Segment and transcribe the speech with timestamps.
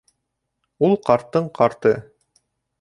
[0.87, 1.95] Ул ҡарттың ҡарты.